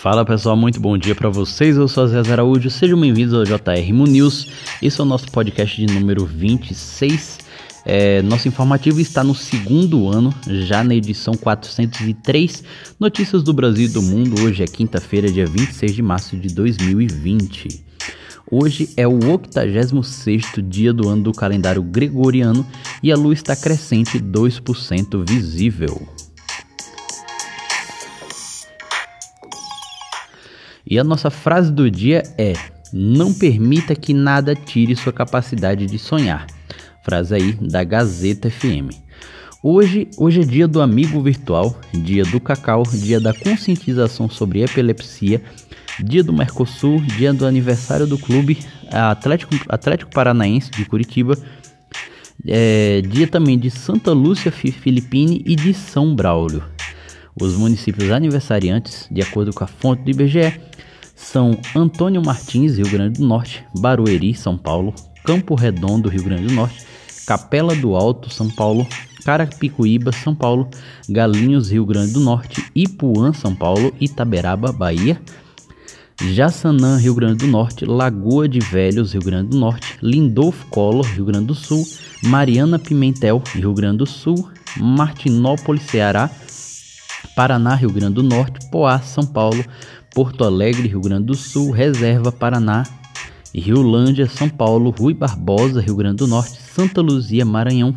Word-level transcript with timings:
Fala 0.00 0.24
pessoal, 0.24 0.56
muito 0.56 0.80
bom 0.80 0.96
dia 0.96 1.14
para 1.14 1.28
vocês. 1.28 1.76
Eu 1.76 1.86
sou 1.86 2.08
Zé 2.08 2.20
Araújo, 2.32 2.70
sejam 2.70 2.98
bem-vindos 2.98 3.34
ao 3.34 3.44
JR 3.44 3.92
Mu 3.92 4.06
News. 4.06 4.48
Esse 4.80 4.98
é 4.98 5.04
o 5.04 5.06
nosso 5.06 5.30
podcast 5.30 5.76
de 5.76 5.92
número 5.92 6.24
26. 6.24 7.38
É, 7.84 8.22
nosso 8.22 8.48
informativo 8.48 8.98
está 8.98 9.22
no 9.22 9.34
segundo 9.34 10.08
ano, 10.08 10.34
já 10.46 10.82
na 10.82 10.94
edição 10.94 11.34
403. 11.34 12.64
Notícias 12.98 13.42
do 13.42 13.52
Brasil 13.52 13.88
e 13.88 13.92
do 13.92 14.00
mundo. 14.00 14.40
Hoje 14.40 14.62
é 14.62 14.66
quinta-feira, 14.66 15.30
dia 15.30 15.44
26 15.44 15.94
de 15.94 16.00
março 16.00 16.34
de 16.34 16.48
2020. 16.48 17.84
Hoje 18.50 18.88
é 18.96 19.06
o 19.06 19.18
86º 19.18 20.66
dia 20.66 20.94
do 20.94 21.10
ano 21.10 21.24
do 21.24 21.32
calendário 21.32 21.82
gregoriano 21.82 22.66
e 23.02 23.12
a 23.12 23.16
lua 23.16 23.34
está 23.34 23.54
crescente 23.54 24.18
2% 24.18 25.22
visível. 25.28 26.08
E 30.90 30.98
a 30.98 31.04
nossa 31.04 31.30
frase 31.30 31.70
do 31.70 31.88
dia 31.88 32.24
é: 32.36 32.54
Não 32.92 33.32
permita 33.32 33.94
que 33.94 34.12
nada 34.12 34.56
tire 34.56 34.96
sua 34.96 35.12
capacidade 35.12 35.86
de 35.86 35.98
sonhar. 35.98 36.48
Frase 37.04 37.32
aí 37.36 37.52
da 37.52 37.84
Gazeta 37.84 38.50
FM. 38.50 38.90
Hoje, 39.62 40.08
hoje 40.18 40.40
é 40.40 40.44
dia 40.44 40.66
do 40.66 40.80
amigo 40.80 41.22
virtual, 41.22 41.78
dia 41.94 42.24
do 42.24 42.40
cacau, 42.40 42.82
dia 42.82 43.20
da 43.20 43.32
conscientização 43.32 44.28
sobre 44.28 44.62
epilepsia, 44.62 45.40
dia 46.02 46.24
do 46.24 46.32
Mercosul, 46.32 47.00
dia 47.00 47.32
do 47.32 47.46
aniversário 47.46 48.06
do 48.06 48.18
clube 48.18 48.58
Atlético, 48.90 49.54
Atlético 49.68 50.10
Paranaense 50.10 50.70
de 50.70 50.84
Curitiba, 50.86 51.36
é, 52.46 53.02
dia 53.02 53.28
também 53.28 53.58
de 53.58 53.70
Santa 53.70 54.12
Lúcia 54.12 54.50
Filipine 54.50 55.42
e 55.46 55.54
de 55.54 55.74
São 55.74 56.14
Braulio. 56.14 56.64
Os 57.38 57.54
municípios 57.54 58.10
aniversariantes, 58.10 59.06
de 59.10 59.22
acordo 59.22 59.52
com 59.52 59.62
a 59.62 59.66
fonte 59.66 60.02
do 60.02 60.10
IBGE, 60.10 60.60
são 61.32 61.56
Antônio 61.76 62.20
Martins, 62.20 62.76
Rio 62.76 62.90
Grande 62.90 63.20
do 63.20 63.26
Norte, 63.26 63.64
Barueri, 63.78 64.34
São 64.34 64.58
Paulo, 64.58 64.92
Campo 65.24 65.54
Redondo, 65.54 66.08
Rio 66.08 66.24
Grande 66.24 66.48
do 66.48 66.54
Norte, 66.54 66.84
Capela 67.24 67.72
do 67.76 67.94
Alto, 67.94 68.28
São 68.28 68.50
Paulo, 68.50 68.84
Carapicuíba, 69.24 70.10
São 70.10 70.34
Paulo, 70.34 70.68
Galinhos, 71.08 71.70
Rio 71.70 71.86
Grande 71.86 72.12
do 72.12 72.20
Norte, 72.20 72.64
Ipuã, 72.74 73.32
São 73.32 73.54
Paulo, 73.54 73.94
Itaberaba, 74.00 74.72
Bahia, 74.72 75.20
Jaçanã, 76.20 76.96
Rio 76.96 77.14
Grande 77.14 77.36
do 77.36 77.46
Norte, 77.46 77.84
Lagoa 77.84 78.48
de 78.48 78.58
Velhos, 78.58 79.12
Rio 79.12 79.22
Grande 79.22 79.50
do 79.50 79.56
Norte, 79.56 79.98
Lindolfo 80.02 80.66
Collor, 80.66 81.06
Rio 81.06 81.26
Grande 81.26 81.46
do 81.46 81.54
Sul, 81.54 81.86
Mariana 82.24 82.76
Pimentel, 82.76 83.40
Rio 83.54 83.72
Grande 83.72 83.98
do 83.98 84.06
Sul, 84.06 84.50
Martinópolis, 84.76 85.84
Ceará, 85.84 86.28
Paraná, 87.36 87.76
Rio 87.76 87.92
Grande 87.92 88.14
do 88.14 88.22
Norte, 88.24 88.68
Poá, 88.68 88.98
São 88.98 89.24
Paulo, 89.24 89.64
Porto 90.14 90.44
Alegre, 90.44 90.88
Rio 90.88 91.00
Grande 91.00 91.26
do 91.26 91.34
Sul, 91.34 91.70
Reserva, 91.70 92.32
Paraná, 92.32 92.84
Riolândia, 93.54 94.28
São 94.28 94.48
Paulo, 94.48 94.90
Rui 94.90 95.14
Barbosa, 95.14 95.80
Rio 95.80 95.96
Grande 95.96 96.16
do 96.16 96.26
Norte, 96.26 96.60
Santa 96.60 97.00
Luzia, 97.00 97.44
Maranhão, 97.44 97.94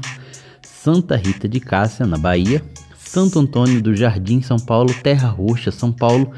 Santa 0.62 1.16
Rita 1.16 1.48
de 1.48 1.60
Cássia, 1.60 2.06
na 2.06 2.18
Bahia, 2.18 2.64
Santo 2.98 3.40
Antônio 3.40 3.82
do 3.82 3.96
Jardim, 3.96 4.42
São 4.42 4.58
Paulo, 4.58 4.94
Terra 5.02 5.30
Roxa, 5.30 5.72
São 5.72 5.92
Paulo, 5.92 6.32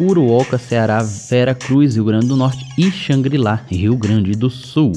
Uruoca, 0.00 0.58
Ceará, 0.58 1.02
Vera 1.02 1.54
Cruz, 1.54 1.94
Rio 1.94 2.04
Grande 2.04 2.26
do 2.26 2.36
Norte 2.36 2.64
e 2.78 2.90
Xangri-Lá, 2.90 3.60
Rio 3.68 3.96
Grande 3.96 4.32
do 4.32 4.50
Sul. 4.50 4.92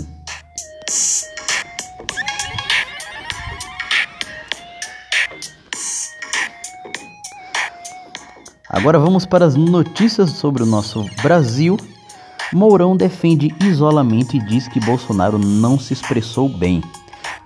Agora 8.75 8.99
vamos 8.99 9.25
para 9.25 9.45
as 9.45 9.55
notícias 9.55 10.31
sobre 10.31 10.61
o 10.61 10.65
nosso 10.65 11.09
Brasil. 11.23 11.79
Mourão 12.51 12.95
defende 12.95 13.55
isolamento 13.61 14.35
e 14.35 14.45
diz 14.45 14.67
que 14.67 14.81
Bolsonaro 14.81 15.39
não 15.39 15.79
se 15.79 15.93
expressou 15.93 16.49
bem. 16.49 16.83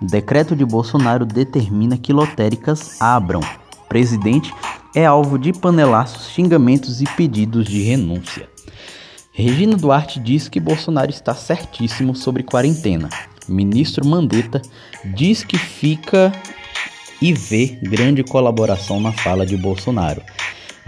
Decreto 0.02 0.56
de 0.56 0.66
Bolsonaro 0.66 1.28
determina 1.28 2.00
que 2.00 2.12
lotéricas 2.12 3.00
abram. 3.00 3.42
Presidente 3.88 4.52
é 4.96 5.06
alvo 5.06 5.38
de 5.38 5.54
panelaços, 5.54 6.32
xingamentos 6.32 7.00
e 7.00 7.06
pedidos 7.16 7.68
de 7.68 7.84
renúncia. 7.84 8.50
Regina 9.32 9.78
Duarte 9.78 10.20
diz 10.20 10.50
que 10.50 10.60
Bolsonaro 10.60 11.12
está 11.12 11.36
certíssimo 11.36 12.16
sobre 12.16 12.42
quarentena. 12.42 13.08
Ministro 13.48 14.04
Mandetta 14.04 14.64
diz 15.06 15.44
que 15.44 15.60
fica 15.60 16.32
e 17.22 17.32
vê 17.32 17.78
grande 17.84 18.24
colaboração 18.24 19.00
na 19.00 19.12
fala 19.12 19.46
de 19.46 19.56
Bolsonaro. 19.56 20.24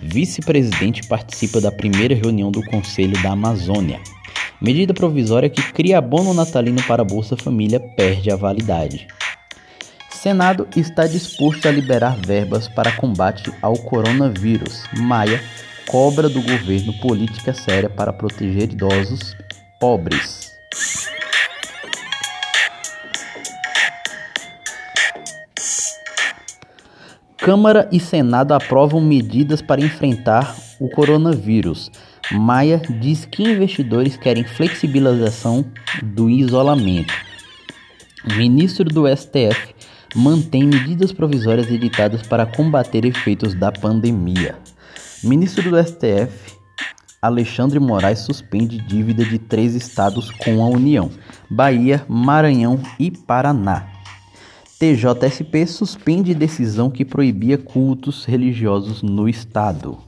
Vice-presidente 0.02 1.08
participa 1.08 1.62
da 1.62 1.72
primeira 1.72 2.16
reunião 2.16 2.50
do 2.50 2.64
Conselho 2.66 3.22
da 3.22 3.32
Amazônia. 3.32 4.00
Medida 4.60 4.96
provisória 4.96 5.50
que 5.50 5.62
cria 5.72 6.00
abono 6.00 6.34
natalino 6.34 6.82
para 6.88 7.04
a 7.04 7.06
Bolsa 7.06 7.38
Família 7.38 7.80
perde 7.80 8.32
a 8.32 8.36
validade. 8.36 9.08
Senado 10.10 10.68
está 10.76 11.06
disposto 11.06 11.68
a 11.68 11.72
liberar 11.72 12.18
verbas 12.18 12.68
para 12.68 12.92
combate 12.92 13.52
ao 13.62 13.78
coronavírus. 13.78 14.84
Maia 14.98 15.42
cobra 15.88 16.28
do 16.28 16.42
governo 16.42 16.94
política 17.00 17.54
séria 17.54 17.90
para 17.90 18.12
proteger 18.12 18.72
idosos 18.72 19.36
pobres. 19.80 20.51
Câmara 27.42 27.90
e 27.92 28.00
Senado 28.00 28.54
aprovam 28.54 29.02
medidas 29.02 29.64
para 29.64 29.82
enfrentar 29.82 30.56
o 30.80 30.88
coronavírus. 30.88 31.92
Maia 32.32 32.80
diz 33.00 33.26
que 33.26 33.42
investidores 33.42 34.16
querem 34.16 34.44
flexibilização 34.44 35.66
do 36.04 36.30
isolamento. 36.30 37.12
Ministro 38.38 38.86
do 38.86 39.08
STF 39.08 39.74
mantém 40.16 40.66
medidas 40.66 41.12
provisórias 41.12 41.72
editadas 41.72 42.22
para 42.22 42.46
combater 42.46 43.06
efeitos 43.06 43.56
da 43.56 43.72
pandemia. 43.72 44.56
Ministro 45.24 45.68
do 45.68 45.84
STF 45.84 46.62
Alexandre 47.20 47.80
Moraes 47.80 48.20
suspende 48.20 48.78
dívida 48.78 49.26
de 49.26 49.40
três 49.40 49.74
estados 49.74 50.30
com 50.30 50.64
a 50.64 50.68
União: 50.68 51.10
Bahia, 51.50 52.06
Maranhão 52.08 52.80
e 53.00 53.10
Paraná. 53.10 53.91
TJSP 54.82 55.68
suspende 55.68 56.34
decisão 56.34 56.90
que 56.90 57.06
proibia 57.06 57.56
cultos 57.56 58.26
religiosos 58.26 59.04
no 59.04 59.30
estado. 59.30 60.00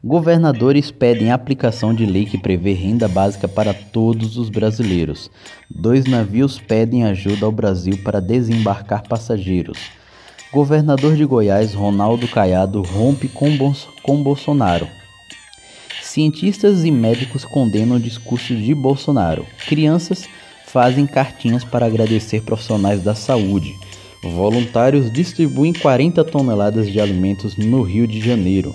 Governadores 0.00 0.92
pedem 0.92 1.32
aplicação 1.32 1.92
de 1.92 2.06
lei 2.06 2.24
que 2.24 2.38
prevê 2.38 2.72
renda 2.72 3.08
básica 3.08 3.48
para 3.48 3.74
todos 3.74 4.36
os 4.36 4.48
brasileiros. 4.48 5.28
Dois 5.68 6.04
navios 6.04 6.60
pedem 6.60 7.02
ajuda 7.02 7.44
ao 7.44 7.50
Brasil 7.50 7.98
para 8.04 8.20
desembarcar 8.20 9.08
passageiros. 9.08 9.90
Governador 10.52 11.16
de 11.16 11.24
Goiás, 11.24 11.74
Ronaldo 11.74 12.28
Caiado, 12.28 12.80
rompe 12.80 13.26
com, 13.26 14.22
Bolsonaro. 14.22 15.01
Cientistas 16.12 16.84
e 16.84 16.90
médicos 16.90 17.42
condenam 17.42 17.96
o 17.96 17.98
discurso 17.98 18.54
de 18.54 18.74
Bolsonaro. 18.74 19.46
Crianças 19.66 20.28
fazem 20.66 21.06
cartinhas 21.06 21.64
para 21.64 21.86
agradecer 21.86 22.42
profissionais 22.42 23.02
da 23.02 23.14
saúde. 23.14 23.74
Voluntários 24.22 25.10
distribuem 25.10 25.72
40 25.72 26.22
toneladas 26.24 26.92
de 26.92 27.00
alimentos 27.00 27.56
no 27.56 27.80
Rio 27.80 28.06
de 28.06 28.20
Janeiro. 28.20 28.74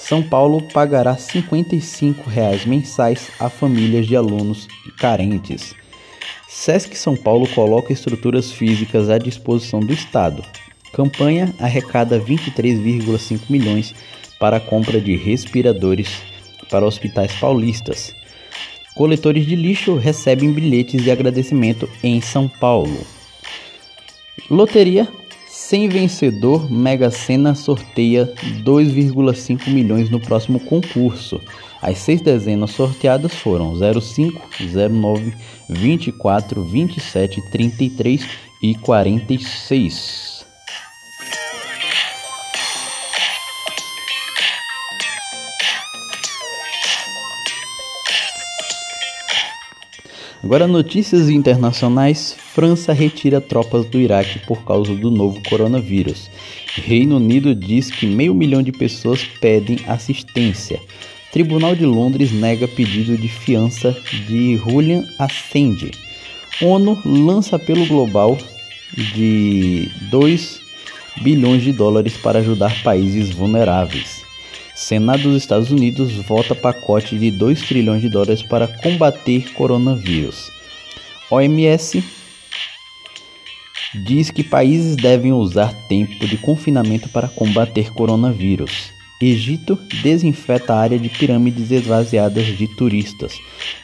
São 0.00 0.20
Paulo 0.20 0.60
pagará 0.72 1.16
55 1.16 2.28
reais 2.28 2.66
mensais 2.66 3.30
a 3.38 3.48
famílias 3.48 4.08
de 4.08 4.16
alunos 4.16 4.66
carentes. 4.98 5.76
SESC 6.48 6.96
São 6.96 7.14
Paulo 7.14 7.46
coloca 7.54 7.92
estruturas 7.92 8.50
físicas 8.50 9.08
à 9.08 9.16
disposição 9.16 9.78
do 9.78 9.92
Estado. 9.92 10.44
Campanha 10.92 11.54
arrecada 11.60 12.18
23,5 12.18 13.42
milhões 13.48 13.94
para 14.40 14.56
a 14.56 14.60
compra 14.60 15.00
de 15.00 15.14
respiradores 15.14 16.33
para 16.74 16.84
hospitais 16.84 17.32
paulistas. 17.36 18.12
Coletores 18.96 19.46
de 19.46 19.54
lixo 19.54 19.94
recebem 19.94 20.52
bilhetes 20.52 21.04
de 21.04 21.08
agradecimento 21.08 21.88
em 22.02 22.20
São 22.20 22.48
Paulo. 22.48 22.98
Loteria 24.50 25.06
sem 25.46 25.88
vencedor, 25.88 26.68
Mega 26.68 27.12
Sena 27.12 27.54
sorteia 27.54 28.26
2,5 28.64 29.70
milhões 29.70 30.10
no 30.10 30.18
próximo 30.18 30.58
concurso. 30.58 31.40
As 31.80 31.98
seis 31.98 32.20
dezenas 32.20 32.72
sorteadas 32.72 33.32
foram 33.34 33.72
05, 34.00 34.42
09, 34.90 35.32
24, 35.68 36.60
27, 36.64 37.40
33 37.52 38.28
e 38.60 38.74
46. 38.74 40.33
Agora, 50.44 50.66
notícias 50.66 51.30
internacionais: 51.30 52.36
França 52.52 52.92
retira 52.92 53.40
tropas 53.40 53.86
do 53.86 53.98
Iraque 53.98 54.40
por 54.40 54.62
causa 54.62 54.94
do 54.94 55.10
novo 55.10 55.40
coronavírus. 55.48 56.30
Reino 56.74 57.16
Unido 57.16 57.54
diz 57.54 57.90
que 57.90 58.04
meio 58.06 58.34
milhão 58.34 58.62
de 58.62 58.70
pessoas 58.70 59.24
pedem 59.40 59.78
assistência. 59.86 60.78
Tribunal 61.32 61.74
de 61.74 61.86
Londres 61.86 62.30
nega 62.30 62.68
pedido 62.68 63.16
de 63.16 63.26
fiança 63.26 63.96
de 64.28 64.58
Julian 64.58 65.02
Assange. 65.18 65.92
ONU 66.60 67.00
lança 67.06 67.56
apelo 67.56 67.86
global 67.86 68.36
de 69.14 69.88
2 70.10 70.60
bilhões 71.22 71.62
de 71.62 71.72
dólares 71.72 72.18
para 72.18 72.40
ajudar 72.40 72.82
países 72.82 73.30
vulneráveis. 73.30 74.13
Senado 74.84 75.22
dos 75.22 75.38
Estados 75.38 75.70
Unidos 75.70 76.12
vota 76.12 76.54
pacote 76.54 77.18
de 77.18 77.30
2 77.30 77.62
trilhões 77.62 78.02
de 78.02 78.10
dólares 78.10 78.42
para 78.42 78.68
combater 78.68 79.50
coronavírus. 79.54 80.50
OMS 81.30 82.04
diz 84.04 84.30
que 84.30 84.44
países 84.44 84.94
devem 84.94 85.32
usar 85.32 85.72
tempo 85.88 86.26
de 86.26 86.36
confinamento 86.36 87.08
para 87.08 87.28
combater 87.28 87.94
coronavírus. 87.94 88.92
Egito 89.22 89.78
desinfeta 90.02 90.74
a 90.74 90.80
área 90.80 90.98
de 90.98 91.08
pirâmides 91.08 91.70
esvaziadas 91.70 92.44
de 92.44 92.68
turistas. 92.76 93.38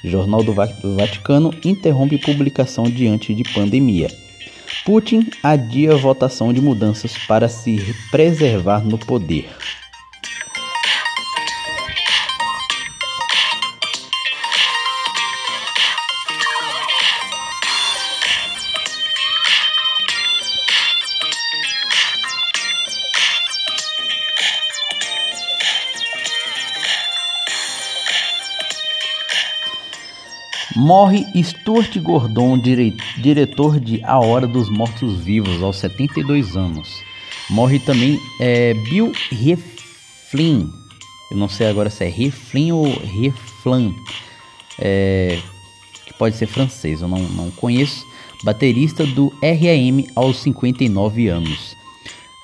Jornal 0.04 0.44
do 0.44 0.52
Vaticano 0.52 1.50
interrompe 1.64 2.18
publicação 2.18 2.84
diante 2.84 3.34
de 3.34 3.42
pandemia. 3.54 4.08
Putin 4.84 5.30
adia 5.42 5.96
votação 5.96 6.52
de 6.52 6.60
mudanças 6.60 7.16
para 7.26 7.48
se 7.48 7.78
preservar 8.10 8.84
no 8.84 8.98
poder. 8.98 9.48
Morre 30.90 31.24
Stuart 31.40 31.96
Gordon, 31.98 32.58
dire 32.58 32.96
diretor 33.18 33.78
de 33.78 34.02
A 34.02 34.18
Hora 34.18 34.44
dos 34.44 34.68
Mortos-Vivos, 34.68 35.62
aos 35.62 35.76
72 35.76 36.56
anos. 36.56 36.88
Morre 37.48 37.78
também 37.78 38.18
é, 38.40 38.74
Bill 38.74 39.12
Rieflin, 39.30 40.68
eu 41.30 41.36
não 41.36 41.48
sei 41.48 41.68
agora 41.68 41.90
se 41.90 42.02
é 42.02 42.08
Rieflin 42.08 42.72
ou 42.72 42.86
Rieflin, 42.86 43.94
é, 44.80 45.38
que 46.06 46.12
pode 46.14 46.34
ser 46.34 46.46
francês, 46.46 47.02
eu 47.02 47.06
não, 47.06 47.20
não 47.20 47.52
conheço. 47.52 48.04
Baterista 48.42 49.06
do 49.06 49.28
RAM 49.40 50.04
aos 50.16 50.38
59 50.38 51.28
anos. 51.28 51.76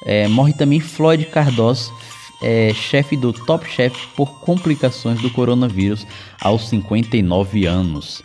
É, 0.04 0.28
morre 0.28 0.52
também 0.52 0.78
Floyd 0.78 1.26
Cardoso, 1.26 1.92
é, 2.40 2.72
chefe 2.72 3.16
do 3.16 3.32
Top 3.32 3.68
Chef 3.68 4.06
por 4.14 4.38
complicações 4.38 5.20
do 5.20 5.30
coronavírus 5.30 6.06
aos 6.40 6.68
59 6.68 7.66
anos. 7.66 8.22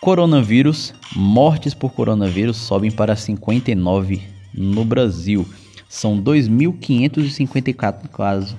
Coronavírus, 0.00 0.94
mortes 1.14 1.74
por 1.74 1.92
coronavírus 1.92 2.56
sobem 2.56 2.90
para 2.90 3.14
59 3.14 4.22
no 4.54 4.82
Brasil. 4.82 5.46
São 5.90 6.18
2.554 6.22 8.08
casos, 8.08 8.56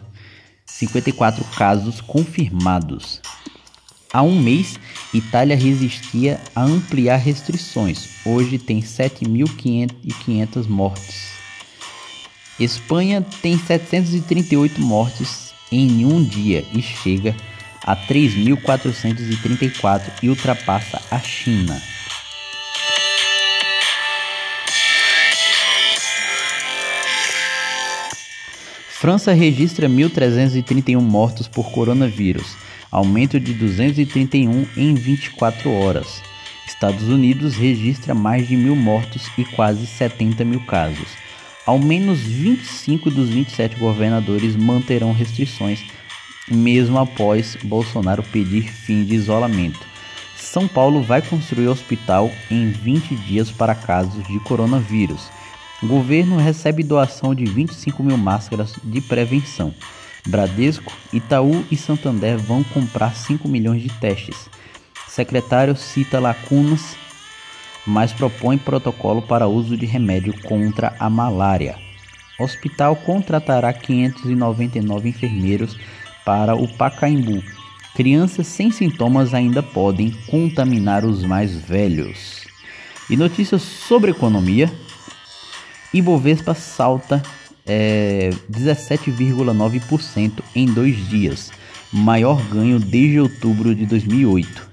54 0.67 1.43
casos 1.57 1.99
confirmados. 1.99 3.19
Há 4.13 4.21
um 4.21 4.39
mês, 4.39 4.79
Itália 5.11 5.55
resistia 5.55 6.39
a 6.55 6.63
ampliar 6.63 7.17
restrições. 7.17 8.23
Hoje 8.23 8.59
tem 8.59 8.79
7.500 8.81 10.67
mortes. 10.67 11.31
Espanha 12.59 13.25
tem 13.41 13.57
738 13.57 14.79
mortes 14.79 15.51
em 15.71 16.05
um 16.05 16.23
dia 16.23 16.63
e 16.71 16.83
chega 16.83 17.31
a 17.31 17.50
3.434 17.86 20.01
e 20.22 20.30
ultrapassa 20.30 21.01
a 21.10 21.18
China. 21.19 21.81
França 28.89 29.33
registra 29.33 29.89
1.331 29.89 31.01
mortos 31.01 31.48
por 31.48 31.72
coronavírus, 31.72 32.56
aumento 32.92 33.39
de 33.39 33.54
231 33.54 34.68
em 34.78 34.94
24 34.94 35.72
horas. 35.72 36.22
Estados 36.68 37.07
Unidos 37.07 37.56
registra 37.56 38.13
mais 38.13 38.48
de 38.48 38.56
mil 38.56 38.75
mortos 38.75 39.28
e 39.38 39.44
quase 39.44 39.88
70 39.88 40.45
mil 40.45 40.63
casos. 40.66 41.07
Ao 41.66 41.80
menos 41.80 42.19
25 42.19 43.10
dos 43.10 43.30
27 43.30 43.78
governadores 43.78 44.56
manterão 44.56 45.13
restrições, 45.13 45.83
mesmo 46.49 46.97
após 46.97 47.57
Bolsonaro 47.63 48.23
pedir 48.23 48.63
fim 48.63 49.03
de 49.03 49.15
isolamento. 49.15 49.79
São 50.35 50.67
Paulo 50.67 51.01
vai 51.01 51.21
construir 51.21 51.67
hospital 51.67 52.31
em 52.49 52.71
20 52.71 53.15
dias 53.15 53.51
para 53.51 53.75
casos 53.75 54.25
de 54.27 54.39
coronavírus. 54.41 55.29
O 55.81 55.88
governo 55.88 56.38
recebe 56.38 56.83
doação 56.83 57.33
de 57.33 57.45
25 57.45 58.03
mil 58.03 58.17
máscaras 58.17 58.75
de 58.83 59.01
prevenção. 59.01 59.73
Bradesco, 60.27 60.91
Itaú 61.11 61.65
e 61.71 61.77
Santander 61.77 62.38
vão 62.38 62.63
comprar 62.63 63.15
5 63.15 63.47
milhões 63.47 63.81
de 63.81 63.89
testes. 63.99 64.49
Secretário 65.07 65.75
cita 65.75 66.19
lacunas 66.19 66.95
mas 67.85 68.13
propõe 68.13 68.57
protocolo 68.57 69.21
para 69.21 69.47
uso 69.47 69.75
de 69.75 69.85
remédio 69.85 70.33
contra 70.44 70.95
a 70.99 71.09
malária. 71.09 71.75
Hospital 72.39 72.95
contratará 72.95 73.71
599 73.73 75.09
enfermeiros 75.09 75.77
para 76.25 76.56
o 76.56 76.68
Pacaembu. 76.68 77.44
Crianças 77.95 78.47
sem 78.47 78.71
sintomas 78.71 79.33
ainda 79.33 79.62
podem 79.62 80.12
contaminar 80.27 81.06
os 81.06 81.23
mais 81.23 81.56
velhos. 81.56 82.41
E 83.09 83.18
notícias 83.18 83.62
sobre 83.62 84.12
economia: 84.12 84.71
Ibovespa 85.94 86.54
salta 86.54 87.21
é, 87.66 88.30
17,9% 88.51 90.42
em 90.56 90.66
dois 90.66 91.09
dias, 91.09 91.51
maior 91.92 92.42
ganho 92.47 92.80
desde 92.80 93.19
outubro 93.19 93.75
de 93.75 93.85
2008 93.85 94.71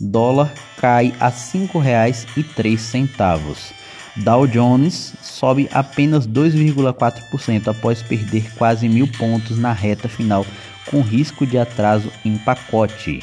dólar 0.00 0.52
cai 0.78 1.12
a 1.18 1.28
R$ 1.28 1.34
5,03. 1.34 3.72
Dow 4.16 4.46
Jones 4.46 5.14
sobe 5.22 5.68
apenas 5.72 6.26
2,4% 6.26 7.68
após 7.68 8.02
perder 8.02 8.50
quase 8.54 8.88
mil 8.88 9.06
pontos 9.18 9.58
na 9.58 9.72
reta 9.72 10.08
final, 10.08 10.46
com 10.90 11.00
risco 11.00 11.46
de 11.46 11.58
atraso 11.58 12.10
em 12.24 12.36
pacote. 12.38 13.22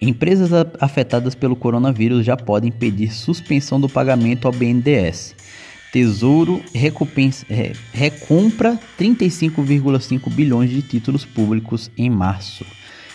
Empresas 0.00 0.50
afetadas 0.80 1.34
pelo 1.34 1.54
coronavírus 1.54 2.26
já 2.26 2.36
podem 2.36 2.72
pedir 2.72 3.14
suspensão 3.14 3.80
do 3.80 3.88
pagamento 3.88 4.48
ao 4.48 4.52
BNDES. 4.52 5.36
Tesouro 5.92 6.60
recompensa, 6.74 7.46
recompra 7.92 8.80
35,5 8.98 10.28
bilhões 10.32 10.70
de 10.70 10.82
títulos 10.82 11.24
públicos 11.24 11.90
em 11.96 12.10
março. 12.10 12.66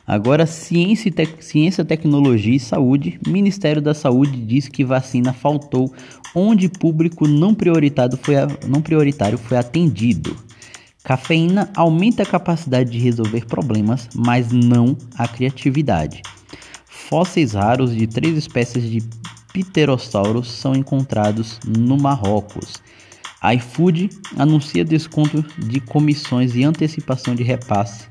Agora, 0.06 0.46
ciência, 0.46 1.12
ciência, 1.40 1.86
tecnologia 1.86 2.56
e 2.56 2.60
saúde. 2.60 3.20
Ministério 3.26 3.82
da 3.82 3.94
Saúde 3.94 4.38
diz 4.42 4.68
que 4.68 4.84
vacina 4.84 5.32
faltou 5.32 5.94
onde 6.36 6.68
público 6.68 7.28
não, 7.28 7.56
prioritado 7.56 8.18
foi 8.18 8.36
não 8.68 8.82
prioritário 8.82 9.38
foi 9.38 9.58
atendido. 9.58 10.36
Cafeína 11.04 11.70
aumenta 11.76 12.24
a 12.24 12.26
capacidade 12.26 12.90
de 12.90 12.98
resolver 12.98 13.46
problemas, 13.46 14.10
mas 14.14 14.52
não 14.52 14.98
a 15.18 15.28
criatividade. 15.28 16.22
Fósseis 16.86 17.54
raros 17.54 17.96
de 17.96 18.08
três 18.08 18.38
espécies 18.38 18.90
de 18.90 19.04
pterossauros 19.54 20.52
são 20.52 20.74
encontrados 20.74 21.60
no 21.66 21.98
Marrocos. 21.98 22.82
iFood 23.56 24.10
anuncia 24.38 24.84
desconto 24.84 25.46
de 25.58 25.80
comissões 25.80 26.56
e 26.56 26.64
antecipação 26.64 27.36
de 27.36 27.44
repasse 27.44 28.08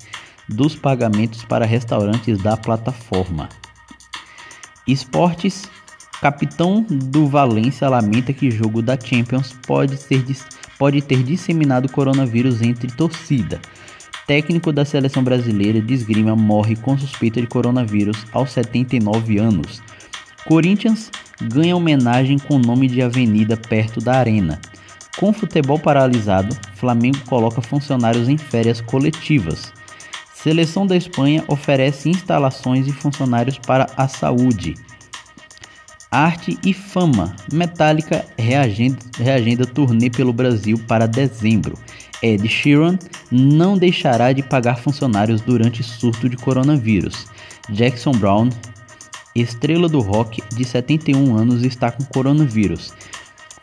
dos 0.48 0.74
pagamentos 0.74 1.44
para 1.44 1.64
restaurantes 1.64 2.42
da 2.42 2.56
plataforma. 2.56 3.48
Esportes 4.86 5.68
Capitão 6.22 6.86
do 6.88 7.26
Valência 7.26 7.88
lamenta 7.88 8.32
que 8.32 8.48
jogo 8.48 8.80
da 8.80 8.96
Champions 8.96 9.52
pode, 9.66 9.96
ser, 9.96 10.24
pode 10.78 11.02
ter 11.02 11.20
disseminado 11.24 11.90
coronavírus 11.90 12.62
entre 12.62 12.86
torcida. 12.92 13.60
Técnico 14.24 14.72
da 14.72 14.84
seleção 14.84 15.24
brasileira 15.24 15.80
de 15.80 15.92
esgrima 15.92 16.36
morre 16.36 16.76
com 16.76 16.96
suspeita 16.96 17.40
de 17.40 17.48
coronavírus 17.48 18.24
aos 18.32 18.52
79 18.52 19.38
anos. 19.38 19.82
Corinthians 20.44 21.10
ganha 21.42 21.76
homenagem 21.76 22.38
com 22.38 22.56
nome 22.56 22.86
de 22.86 23.02
avenida 23.02 23.56
perto 23.56 24.00
da 24.00 24.14
arena. 24.14 24.60
Com 25.18 25.32
futebol 25.32 25.78
paralisado, 25.78 26.56
Flamengo 26.76 27.18
coloca 27.26 27.60
funcionários 27.60 28.28
em 28.28 28.38
férias 28.38 28.80
coletivas. 28.80 29.72
Seleção 30.42 30.84
da 30.84 30.96
Espanha 30.96 31.44
oferece 31.46 32.08
instalações 32.08 32.88
e 32.88 32.92
funcionários 32.92 33.58
para 33.58 33.86
a 33.96 34.08
saúde. 34.08 34.74
Arte 36.10 36.58
e 36.64 36.74
Fama. 36.74 37.36
Metallica 37.52 38.26
reagenda, 38.36 38.98
reagenda 39.18 39.64
turnê 39.64 40.10
pelo 40.10 40.32
Brasil 40.32 40.78
para 40.88 41.06
dezembro. 41.06 41.78
Ed 42.20 42.46
Sheeran 42.48 42.98
não 43.30 43.78
deixará 43.78 44.32
de 44.32 44.42
pagar 44.42 44.78
funcionários 44.78 45.40
durante 45.40 45.82
surto 45.82 46.28
de 46.28 46.36
coronavírus. 46.36 47.26
Jackson 47.70 48.12
Brown, 48.12 48.48
estrela 49.36 49.88
do 49.88 50.00
rock 50.00 50.42
de 50.54 50.64
71 50.64 51.36
anos, 51.36 51.62
está 51.62 51.90
com 51.92 52.04
coronavírus. 52.04 52.92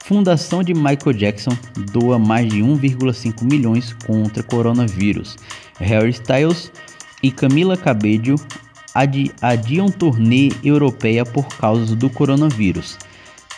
Fundação 0.06 0.64
de 0.64 0.74
Michael 0.74 1.14
Jackson 1.14 1.56
doa 1.92 2.18
mais 2.18 2.50
de 2.50 2.62
1,5 2.62 3.44
milhões 3.44 3.94
contra 4.08 4.42
coronavírus. 4.42 5.38
Harry 5.80 6.12
Styles 6.12 6.72
e 7.22 7.32
Camila 7.32 7.76
Cabello 7.76 8.36
adi 8.94 9.32
adiam 9.42 9.90
turnê 9.90 10.52
europeia 10.64 11.26
por 11.26 11.48
causa 11.48 11.96
do 11.96 12.10
coronavírus. 12.10 12.98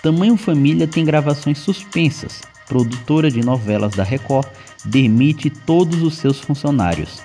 Tamanho 0.01 0.37
Família 0.37 0.87
tem 0.87 1.05
gravações 1.05 1.59
suspensas. 1.59 2.41
Produtora 2.67 3.29
de 3.29 3.41
novelas 3.43 3.93
da 3.93 4.03
Record 4.03 4.47
demite 4.85 5.49
todos 5.49 6.01
os 6.01 6.15
seus 6.15 6.39
funcionários. 6.39 7.21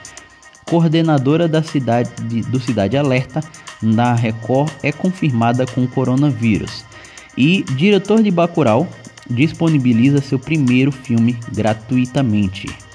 Coordenadora 0.65 1.47
da 1.47 1.63
cidade 1.63 2.11
do 2.49 2.59
Cidade 2.59 2.97
Alerta 2.97 3.41
na 3.81 4.15
Record 4.15 4.71
é 4.83 4.91
confirmada 4.91 5.65
com 5.67 5.87
coronavírus. 5.87 6.85
E 7.37 7.63
diretor 7.77 8.23
de 8.23 8.31
Bacurau 8.31 8.89
disponibiliza 9.29 10.21
seu 10.21 10.39
primeiro 10.39 10.91
filme 10.91 11.39
gratuitamente. 11.53 12.86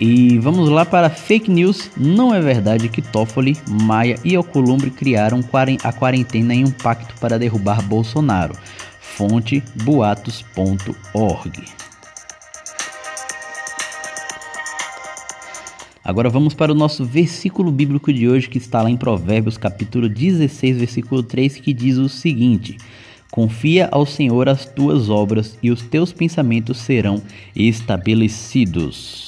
E 0.00 0.38
vamos 0.38 0.68
lá 0.68 0.84
para 0.84 1.10
fake 1.10 1.50
news. 1.50 1.90
Não 1.96 2.32
é 2.32 2.40
verdade 2.40 2.88
que 2.88 3.02
Toffoli, 3.02 3.56
Maia 3.66 4.16
e 4.24 4.36
Alcolumbre 4.36 4.90
criaram 4.90 5.40
a 5.82 5.92
quarentena 5.92 6.54
em 6.54 6.64
um 6.64 6.70
pacto 6.70 7.14
para 7.20 7.38
derrubar 7.38 7.82
Bolsonaro. 7.82 8.54
Fonte 9.00 9.60
boatos.org. 9.82 11.64
Agora 16.04 16.30
vamos 16.30 16.54
para 16.54 16.72
o 16.72 16.76
nosso 16.76 17.04
versículo 17.04 17.72
bíblico 17.72 18.12
de 18.12 18.28
hoje 18.28 18.48
que 18.48 18.56
está 18.56 18.82
lá 18.82 18.90
em 18.90 18.96
Provérbios, 18.96 19.58
capítulo 19.58 20.08
16, 20.08 20.78
versículo 20.78 21.22
3, 21.24 21.56
que 21.56 21.74
diz 21.74 21.98
o 21.98 22.08
seguinte: 22.08 22.78
Confia 23.30 23.88
ao 23.90 24.06
Senhor 24.06 24.48
as 24.48 24.64
tuas 24.64 25.10
obras 25.10 25.58
e 25.62 25.70
os 25.70 25.82
teus 25.82 26.12
pensamentos 26.12 26.78
serão 26.78 27.20
estabelecidos. 27.54 29.27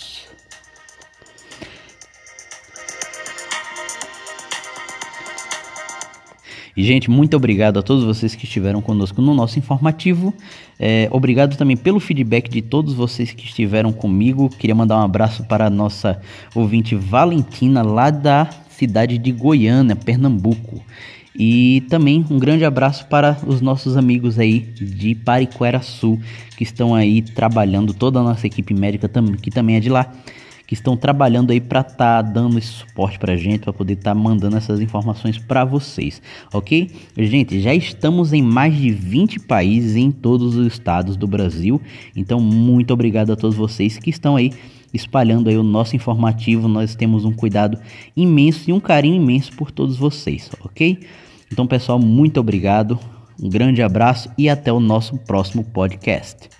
E, 6.81 6.83
gente, 6.83 7.11
muito 7.11 7.37
obrigado 7.37 7.79
a 7.79 7.83
todos 7.83 8.05
vocês 8.05 8.35
que 8.35 8.47
estiveram 8.47 8.81
conosco 8.81 9.21
no 9.21 9.35
nosso 9.35 9.59
informativo. 9.59 10.33
É, 10.79 11.11
obrigado 11.13 11.55
também 11.55 11.77
pelo 11.77 12.01
feedback 12.01 12.49
de 12.49 12.63
todos 12.63 12.95
vocês 12.95 13.33
que 13.33 13.45
estiveram 13.45 13.93
comigo. 13.93 14.49
Queria 14.49 14.75
mandar 14.75 14.97
um 14.97 15.03
abraço 15.03 15.45
para 15.45 15.67
a 15.67 15.71
nossa 15.71 16.23
ouvinte 16.55 16.95
Valentina, 16.95 17.83
lá 17.83 18.09
da 18.09 18.49
cidade 18.71 19.19
de 19.19 19.31
Goiânia, 19.31 19.95
Pernambuco. 19.95 20.83
E 21.39 21.83
também 21.91 22.25
um 22.31 22.39
grande 22.39 22.65
abraço 22.65 23.07
para 23.09 23.37
os 23.47 23.61
nossos 23.61 23.95
amigos 23.95 24.39
aí 24.39 24.61
de 24.61 25.15
Pariquera 25.15 25.83
Sul, 25.83 26.19
que 26.57 26.65
estão 26.65 26.95
aí 26.95 27.21
trabalhando, 27.21 27.93
toda 27.93 28.21
a 28.21 28.23
nossa 28.23 28.47
equipe 28.47 28.73
médica 28.73 29.07
que 29.43 29.51
também 29.51 29.77
é 29.77 29.81
de 29.81 29.91
lá, 29.91 30.11
que 30.71 30.75
estão 30.75 30.97
trabalhando 30.97 31.50
aí 31.50 31.61
para 31.61 31.81
estar 31.81 31.97
tá 31.97 32.23
dando 32.23 32.57
esse 32.57 32.69
suporte 32.69 33.19
para 33.19 33.37
gente, 33.37 33.62
para 33.62 33.73
poder 33.73 33.95
estar 33.95 34.15
tá 34.15 34.15
mandando 34.15 34.57
essas 34.57 34.81
informações 34.81 35.37
para 35.37 35.65
vocês, 35.65 36.23
ok? 36.55 36.89
Gente, 37.19 37.61
já 37.61 37.75
estamos 37.75 38.33
em 38.33 38.41
mais 38.41 38.77
de 38.77 38.89
20 38.89 39.41
países 39.41 39.97
em 39.97 40.12
todos 40.12 40.55
os 40.55 40.69
estados 40.69 41.17
do 41.17 41.27
Brasil, 41.27 41.81
então 42.15 42.39
muito 42.39 42.95
obrigado 42.95 43.33
a 43.33 43.37
todos 43.37 43.57
vocês 43.57 43.99
que 43.99 44.11
estão 44.11 44.37
aí 44.37 44.53
espalhando 44.95 45.49
aí 45.49 45.59
o 45.59 45.65
nosso 45.65 45.97
informativo. 45.97 46.69
Nós 46.69 46.95
temos 46.95 47.25
um 47.25 47.33
cuidado 47.33 47.77
imenso 48.17 48.71
e 48.71 48.73
um 48.73 48.79
carinho 48.79 49.21
imenso 49.21 49.53
por 49.57 49.73
todos 49.73 49.97
vocês, 49.97 50.53
ok? 50.65 51.00
Então, 51.50 51.67
pessoal, 51.67 51.99
muito 51.99 52.39
obrigado, 52.39 52.97
um 53.43 53.49
grande 53.49 53.83
abraço 53.83 54.31
e 54.39 54.49
até 54.49 54.73
o 54.73 54.79
nosso 54.79 55.19
próximo 55.19 55.65
podcast. 55.65 56.60